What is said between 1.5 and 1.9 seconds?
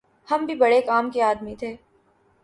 تھے